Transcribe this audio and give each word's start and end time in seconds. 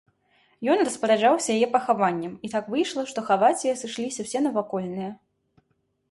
Ён 0.75 0.79
распараджаўся 0.85 1.49
яе 1.57 1.67
пахаваннем, 1.75 2.31
і 2.47 2.49
так 2.53 2.71
выйшла, 2.75 3.03
што 3.11 3.23
хаваць 3.27 3.65
яе 3.67 3.75
сышліся 3.83 4.25
ўсе 4.25 4.39
навакольныя. 4.47 5.11